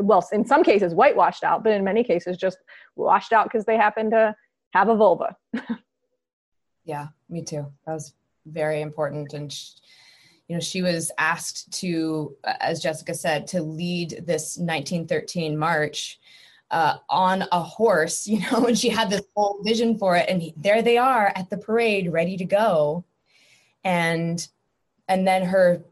[0.00, 2.58] well in some cases whitewashed out but in many cases just
[2.96, 4.34] washed out because they happen to
[4.72, 5.36] have a vulva.
[6.84, 7.66] Yeah me too.
[7.86, 8.12] That was
[8.44, 9.56] very important and
[10.48, 16.18] you know she was asked to as jessica said to lead this 1913 march
[16.72, 20.42] uh, on a horse you know and she had this whole vision for it and
[20.42, 23.04] he, there they are at the parade ready to go.
[23.84, 24.46] And
[25.08, 25.82] and then her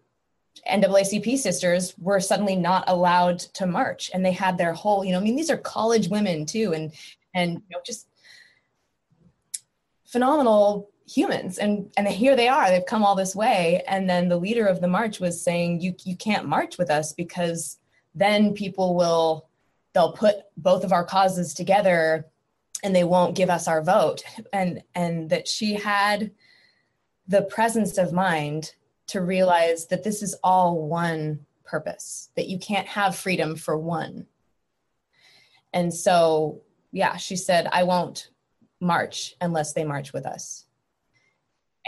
[0.69, 5.19] NAACP sisters were suddenly not allowed to march and they had their whole, you know,
[5.19, 6.93] I mean, these are college women too, and
[7.35, 8.09] and you know, just
[10.07, 11.59] phenomenal humans.
[11.59, 13.83] And and here they are, they've come all this way.
[13.87, 17.13] And then the leader of the march was saying, You you can't march with us
[17.13, 17.79] because
[18.15, 19.49] then people will
[19.93, 22.27] they'll put both of our causes together
[22.83, 24.23] and they won't give us our vote.
[24.53, 26.31] And and that she had
[27.27, 28.75] the presence of mind
[29.11, 34.27] to realize that this is all one purpose, that you can't have freedom for one.
[35.73, 38.31] And so, yeah, she said, I won't
[38.81, 40.67] march unless they march with us.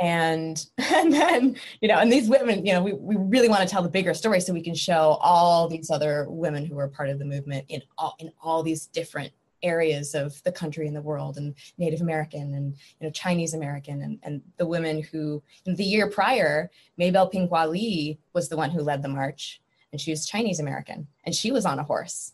[0.00, 3.68] And and then, you know, and these women, you know, we, we really want to
[3.68, 7.08] tell the bigger story so we can show all these other women who were part
[7.08, 11.02] of the movement in all in all these different areas of the country and the
[11.02, 15.84] world and Native American and you know Chinese American and, and the women who the
[15.84, 19.60] year prior, Mabel Ping-Hua Lee was the one who led the march
[19.92, 22.32] and she was Chinese American and she was on a horse.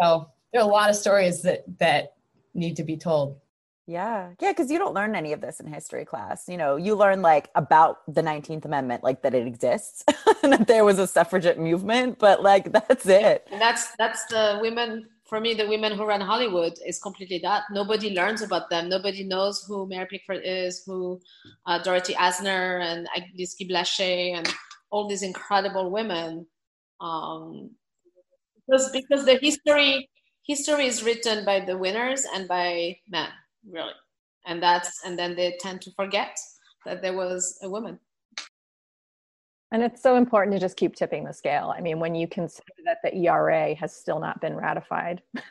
[0.00, 2.14] So there are a lot of stories that that
[2.54, 3.38] need to be told.
[3.86, 4.32] Yeah.
[4.38, 4.52] Yeah.
[4.52, 6.46] Cause you don't learn any of this in history class.
[6.46, 10.04] You know, you learn like about the 19th Amendment, like that it exists
[10.42, 13.48] and that there was a suffragette movement, but like that's it.
[13.50, 17.64] And that's that's the women for me, the women who run Hollywood is completely that.
[17.70, 18.88] Nobody learns about them.
[18.88, 21.20] Nobody knows who Mary Pickford is, who
[21.66, 24.48] uh, Dorothy Arzner and Agnes Blaché and
[24.90, 26.46] all these incredible women.
[27.00, 27.70] Um,
[28.66, 30.08] because because the history
[30.46, 33.28] history is written by the winners and by men,
[33.70, 33.92] really,
[34.46, 36.36] and that's and then they tend to forget
[36.86, 37.98] that there was a woman.
[39.70, 41.74] And it's so important to just keep tipping the scale.
[41.76, 45.22] I mean, when you consider that the ERA has still not been ratified.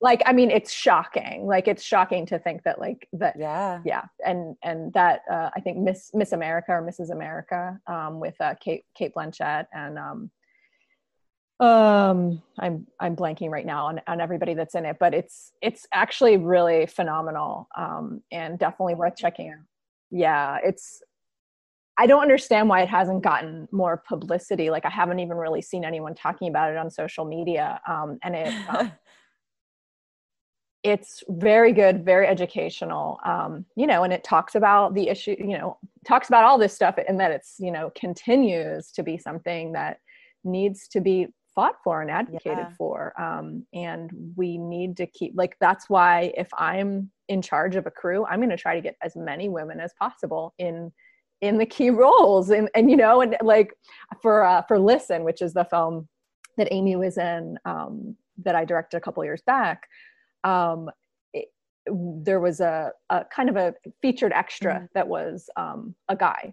[0.00, 4.04] like i mean it's shocking like it's shocking to think that like that yeah yeah
[4.24, 8.54] and and that uh, i think miss miss america or mrs america um, with uh,
[8.60, 10.30] kate cate blanchett and um
[11.60, 15.86] um i'm i'm blanking right now on, on everybody that's in it but it's it's
[15.92, 19.58] actually really phenomenal um and definitely worth checking out
[20.10, 21.02] yeah it's
[21.98, 24.70] I don't understand why it hasn't gotten more publicity.
[24.70, 27.80] Like I haven't even really seen anyone talking about it on social media.
[27.88, 28.92] Um, and it, um,
[30.84, 33.18] it's very good, very educational.
[33.24, 35.34] Um, you know, and it talks about the issue.
[35.38, 39.18] You know, talks about all this stuff, and that it's you know continues to be
[39.18, 39.98] something that
[40.44, 42.74] needs to be fought for and advocated yeah.
[42.78, 43.20] for.
[43.20, 47.90] Um, and we need to keep like that's why if I'm in charge of a
[47.90, 50.92] crew, I'm going to try to get as many women as possible in
[51.40, 53.74] in the key roles and and you know and like
[54.22, 56.08] for uh, for listen which is the film
[56.56, 59.88] that amy was in um, that i directed a couple years back
[60.44, 60.90] um,
[61.32, 61.48] it,
[61.86, 64.84] there was a, a, kind of a featured extra mm-hmm.
[64.94, 66.52] that was um, a guy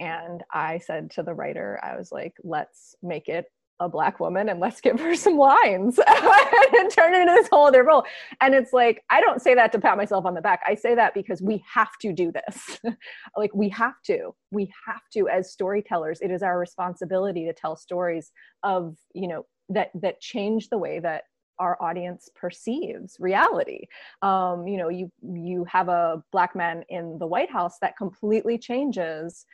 [0.00, 3.46] and i said to the writer i was like let's make it
[3.82, 7.66] a black woman and let's give her some lines and turn it into this whole
[7.66, 8.04] other role.
[8.40, 10.60] And it's like, I don't say that to pat myself on the back.
[10.66, 12.78] I say that because we have to do this.
[13.36, 17.76] like we have to, we have to, as storytellers, it is our responsibility to tell
[17.76, 21.24] stories of, you know, that, that change the way that
[21.58, 23.86] our audience perceives reality.
[24.22, 28.58] Um, you know, you, you have a black man in the White House that completely
[28.58, 29.46] changes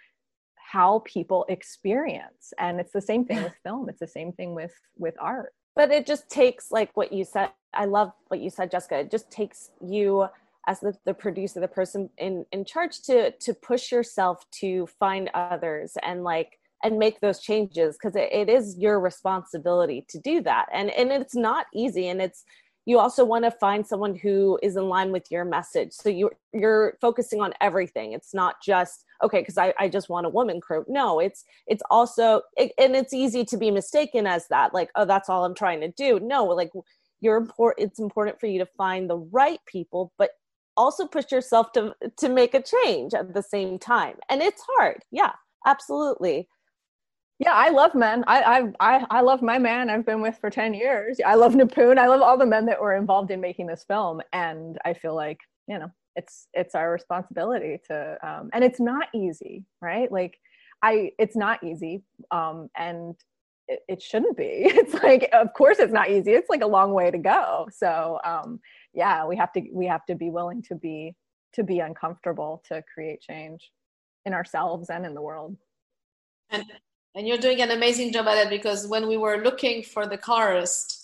[0.70, 2.52] how people experience.
[2.58, 3.88] And it's the same thing with film.
[3.88, 5.52] It's the same thing with with art.
[5.74, 8.98] But it just takes like what you said i love what you said jessica.
[8.98, 10.26] It just takes you
[10.66, 15.30] as the, the producer the person in in charge to to push yourself to find
[15.34, 20.42] others and like and make those changes because it, it is your responsibility to do
[20.42, 20.66] that.
[20.72, 22.08] And and it's not easy.
[22.08, 22.44] And it's
[22.86, 25.92] you also want to find someone who is in line with your message.
[25.92, 28.12] So you you're focusing on everything.
[28.12, 31.82] It's not just okay because I, I just want a woman crew no it's it's
[31.90, 35.54] also it, and it's easy to be mistaken as that like oh that's all i'm
[35.54, 36.70] trying to do no like
[37.20, 40.30] you're important it's important for you to find the right people but
[40.76, 45.04] also push yourself to to make a change at the same time and it's hard
[45.10, 45.32] yeah
[45.66, 46.48] absolutely
[47.38, 48.24] Yeah, I love men.
[48.28, 48.42] I,
[48.80, 51.20] I I I love my man I've been with for 10 years.
[51.26, 51.98] I love Nipun.
[51.98, 54.22] I love all the men that were involved in making this film.
[54.32, 59.06] And I feel like, you know, it's it's our responsibility to um and it's not
[59.14, 60.10] easy, right?
[60.10, 60.38] Like
[60.82, 62.02] I it's not easy.
[62.30, 63.14] Um and
[63.68, 64.70] it, it shouldn't be.
[64.80, 66.32] It's like of course it's not easy.
[66.32, 67.68] It's like a long way to go.
[67.72, 68.60] So um
[68.92, 71.14] yeah, we have to we have to be willing to be
[71.54, 73.70] to be uncomfortable to create change
[74.26, 75.56] in ourselves and in the world.
[76.50, 76.64] And
[77.14, 80.18] and you're doing an amazing job at it because when we were looking for the
[80.18, 80.96] colorist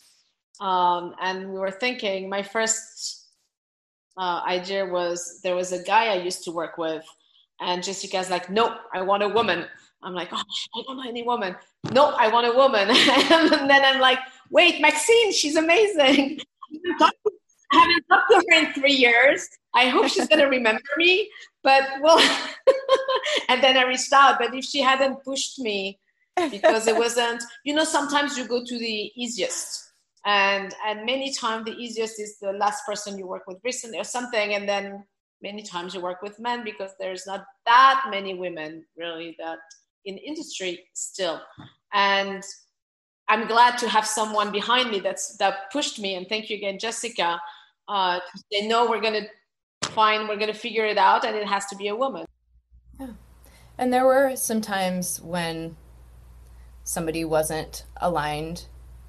[0.60, 3.24] um, and we were thinking my first
[4.16, 7.04] uh, idea was there was a guy i used to work with
[7.60, 9.64] and jessica's like nope i want a woman
[10.02, 10.42] i'm like oh
[10.76, 11.54] i don't know any woman
[11.92, 14.18] no i want a woman and then i'm like
[14.50, 16.38] wait maxine she's amazing
[17.72, 19.48] I haven't talked to her in three years.
[19.74, 21.30] I hope she's going to remember me.
[21.62, 22.18] But well,
[23.48, 24.38] and then I reached out.
[24.38, 25.98] But if she hadn't pushed me,
[26.50, 29.84] because it wasn't, you know, sometimes you go to the easiest,
[30.25, 34.05] and and many times the easiest is the last person you work with recently or
[34.05, 35.05] something, and then
[35.43, 39.59] many times you work with men because there's not that many women really that
[40.05, 41.41] in industry still,
[41.93, 42.43] and
[43.29, 46.14] I'm glad to have someone behind me that's that pushed me.
[46.14, 47.41] And thank you again, Jessica,
[47.89, 48.20] uh,
[48.53, 49.27] say no, we're gonna
[49.83, 52.27] find, we're gonna figure it out, and it has to be a woman.
[52.99, 53.09] Yeah.
[53.79, 55.77] And there were some times when
[56.85, 58.66] somebody wasn't aligned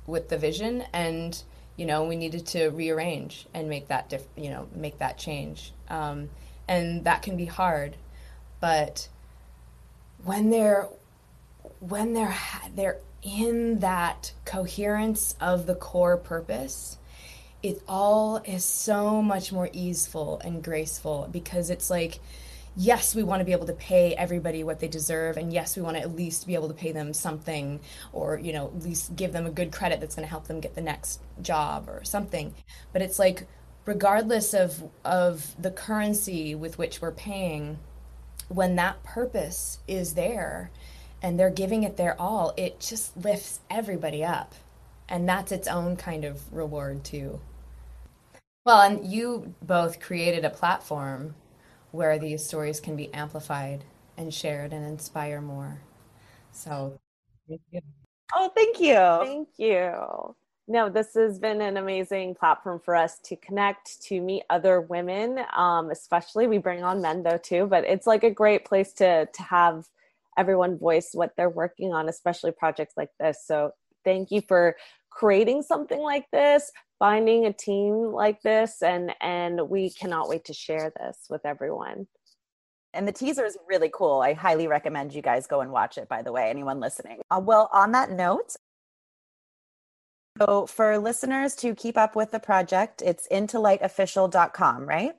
[0.07, 1.41] with the vision, and
[1.75, 5.73] you know we needed to rearrange and make that diff- you know make that change,
[5.89, 6.29] um,
[6.67, 7.95] and that can be hard,
[8.59, 9.09] but
[10.23, 10.87] when they're
[11.79, 12.35] when they're
[12.75, 16.97] they're in that coherence of the core purpose,
[17.63, 22.19] it all is so much more easeful and graceful because it's like,
[22.75, 25.81] yes, we want to be able to pay everybody what they deserve, and yes, we
[25.81, 27.79] want to at least be able to pay them something,
[28.13, 30.59] or you know, at least give them a good credit that's going to help them
[30.59, 32.53] get the next job or something.
[32.93, 33.47] But it's like,
[33.85, 37.79] regardless of of the currency with which we're paying,
[38.49, 40.71] when that purpose is there
[41.21, 44.53] and they're giving it their all, it just lifts everybody up.
[45.07, 47.39] And that's its own kind of reward, too.
[48.65, 51.35] Well, and you both created a platform
[51.95, 53.83] where these stories can be amplified
[54.17, 55.79] and shared and inspire more.
[56.51, 56.99] So,
[57.47, 57.81] thank you.
[58.33, 58.95] Oh, thank you.
[58.95, 60.35] Thank you.
[60.67, 65.39] No, this has been an amazing platform for us to connect, to meet other women.
[65.55, 69.27] Um, especially, we bring on men though too, but it's like a great place to
[69.27, 69.85] to have
[70.37, 73.43] everyone voice what they're working on, especially projects like this.
[73.45, 73.71] So
[74.03, 74.75] thank you for
[75.15, 80.53] creating something like this, finding a team like this, and and we cannot wait to
[80.53, 82.07] share this with everyone.
[82.93, 84.21] And the teaser is really cool.
[84.21, 87.19] I highly recommend you guys go and watch it, by the way, anyone listening.
[87.29, 88.55] Uh, well, on that note,
[90.37, 95.13] so for listeners to keep up with the project, it's intolightofficial.com, right?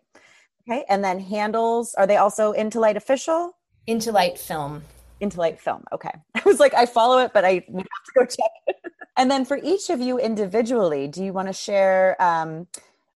[0.69, 0.85] Okay.
[0.89, 3.57] And then handles, are they also Into Light Official?
[3.87, 4.83] Into Light Film.
[5.21, 5.85] Into Light Film.
[5.93, 6.12] Okay.
[6.35, 8.77] I was like, I follow it, but I have to go check
[9.17, 12.67] and then for each of you individually, do you want to share um,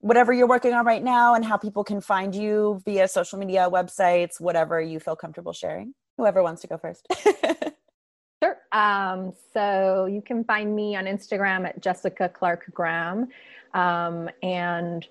[0.01, 3.69] whatever you're working on right now and how people can find you via social media,
[3.71, 5.93] websites, whatever you feel comfortable sharing?
[6.17, 7.07] Whoever wants to go first.
[8.43, 8.57] Sure.
[8.73, 13.29] Um, so you can find me on Instagram at Jessica Clark Graham.
[13.75, 15.07] Um, and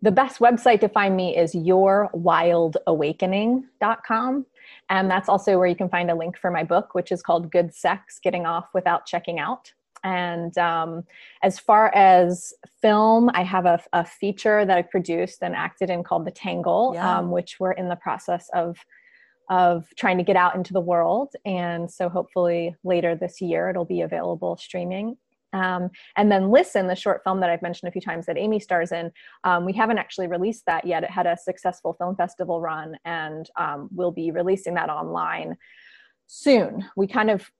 [0.00, 4.46] the best website to find me is yourwildawakening.com.
[4.92, 7.50] And that's also where you can find a link for my book, which is called
[7.50, 9.72] Good Sex Getting Off Without Checking Out.
[10.04, 11.04] And um,
[11.42, 16.02] as far as film, I have a, a, feature that I produced and acted in
[16.02, 17.20] called The Tangle, yeah.
[17.20, 18.76] um, which we're in the process of
[19.48, 21.34] of trying to get out into the world.
[21.44, 25.16] And so hopefully later this year it'll be available streaming.
[25.52, 28.60] Um, and then Listen, the short film that I've mentioned a few times that Amy
[28.60, 29.10] stars in,
[29.44, 31.02] um, we haven't actually released that yet.
[31.02, 35.56] It had a successful film festival run, and um, we'll be releasing that online
[36.26, 36.84] soon.
[36.96, 37.50] We kind of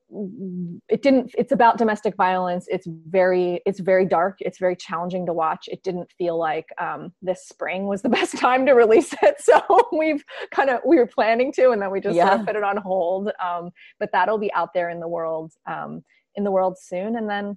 [0.88, 5.32] it didn't it's about domestic violence it's very it's very dark it's very challenging to
[5.32, 9.36] watch it didn't feel like um, this spring was the best time to release it
[9.40, 9.62] so
[9.92, 12.28] we've kind of we were planning to and then we just yeah.
[12.28, 15.52] sort of put it on hold um, but that'll be out there in the world
[15.66, 17.56] um, in the world soon and then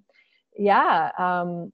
[0.58, 1.72] yeah, um,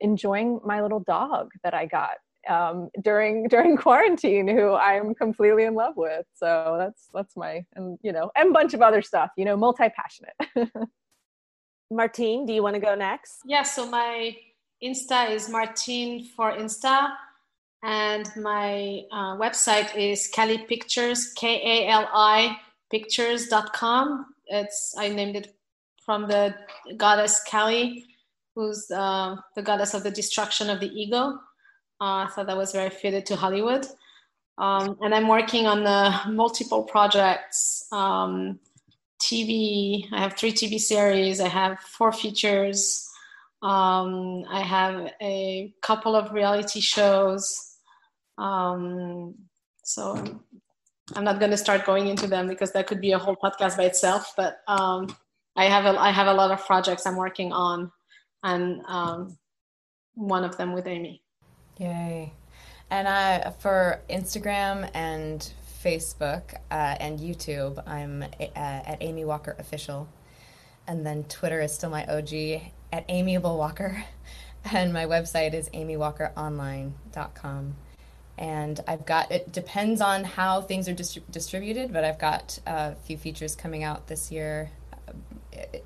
[0.00, 2.16] enjoying my little dog that I got
[2.48, 6.26] um, during during quarantine, who I'm completely in love with.
[6.34, 9.30] So that's that's my and you know and bunch of other stuff.
[9.36, 10.34] You know, multi passionate.
[11.90, 13.38] Martine, do you want to go next?
[13.44, 13.62] Yeah.
[13.62, 14.36] So my
[14.82, 17.10] Insta is Martine for Insta,
[17.82, 22.56] and my uh, website is Kali Pictures, K A L I
[22.90, 24.26] Pictures.com.
[24.48, 25.56] It's I named it
[26.04, 26.54] from the
[26.96, 28.04] goddess Kali,
[28.56, 31.38] who's uh, the goddess of the destruction of the ego.
[32.00, 33.86] Uh, I thought that was very fitted to Hollywood.
[34.58, 35.84] Um, and I'm working on
[36.34, 38.58] multiple projects, um,
[39.20, 40.06] TV.
[40.12, 41.40] I have three TV series.
[41.40, 43.06] I have four features.
[43.62, 47.76] Um, I have a couple of reality shows.
[48.38, 49.34] Um,
[49.82, 50.42] so
[51.14, 53.76] I'm not going to start going into them because that could be a whole podcast
[53.76, 54.32] by itself.
[54.36, 55.14] But um,
[55.56, 57.90] I have a I have a lot of projects I'm working on,
[58.46, 59.36] and um,
[60.14, 61.22] one of them with Amy.
[61.78, 62.32] Yay!
[62.90, 70.08] And I for Instagram and Facebook uh, and YouTube, I'm uh, at Amy Walker Official,
[70.86, 74.04] and then Twitter is still my OG at Amiable Walker,
[74.72, 77.74] and my website is amywalkeronline.com.
[78.38, 82.94] And I've got it depends on how things are distri- distributed, but I've got a
[82.94, 84.70] few features coming out this year
[85.08, 85.12] uh,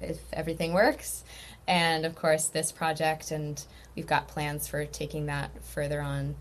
[0.01, 1.25] if everything works.
[1.71, 3.65] And of course, this project, and
[3.95, 6.35] we've got plans for taking that further on.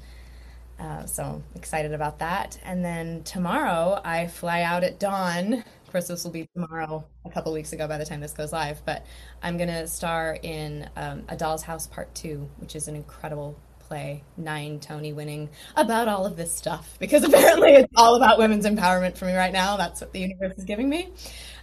[0.80, 2.60] Uh, so excited about that.
[2.64, 5.54] And then tomorrow I fly out at dawn.
[5.54, 8.52] Of course, this will be tomorrow, a couple weeks ago by the time this goes
[8.52, 8.84] live.
[8.86, 9.06] But
[9.44, 13.56] I'm going to star in um, A Doll's House Part 2, which is an incredible
[13.82, 16.98] play, nine Tony winning, about all of this stuff.
[16.98, 19.78] Because apparently it's all about women's empowerment for me right now.
[19.78, 21.10] That's what the universe is giving me.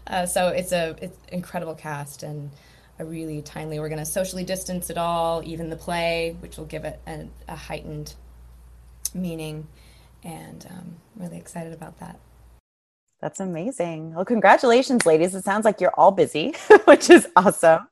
[0.06, 2.52] Uh, so it's a it's incredible cast and
[3.04, 3.78] really timely.
[3.78, 7.26] We're going to socially distance it all, even the play, which will give it a,
[7.48, 8.14] a heightened
[9.14, 9.66] meaning.
[10.24, 12.18] And um, really excited about that.
[13.20, 14.14] That's amazing.
[14.14, 15.34] Well, congratulations, ladies.
[15.34, 17.88] It sounds like you're all busy, which is awesome.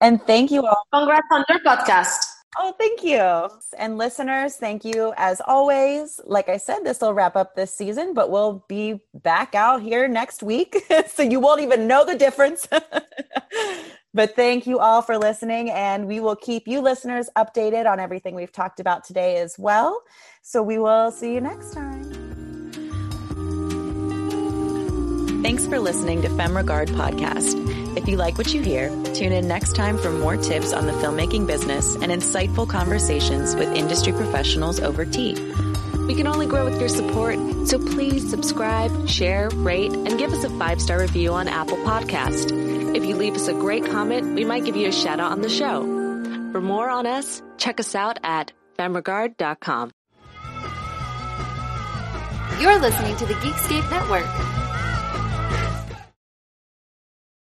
[0.00, 0.82] And thank you all.
[0.92, 2.18] Congrats on your podcast.
[2.58, 3.48] Oh, thank you.
[3.78, 6.20] And listeners, thank you as always.
[6.24, 10.08] Like I said, this will wrap up this season, but we'll be back out here
[10.08, 10.76] next week.
[11.06, 12.66] so you won't even know the difference.
[14.12, 15.70] but thank you all for listening.
[15.70, 20.02] And we will keep you listeners updated on everything we've talked about today as well.
[20.42, 22.30] So we will see you next time.
[25.42, 27.56] Thanks for listening to Femme Regard Podcast.
[27.96, 30.92] If you like what you hear, tune in next time for more tips on the
[30.92, 35.34] filmmaking business and insightful conversations with industry professionals over tea.
[36.10, 37.38] We can only grow with your support,
[37.68, 42.50] so please subscribe, share, rate, and give us a five star review on Apple Podcast.
[42.96, 45.40] If you leave us a great comment, we might give you a shout out on
[45.40, 45.82] the show.
[46.50, 49.92] For more on us, check us out at femregard.com.
[52.60, 54.69] You're listening to the Geekscape Network.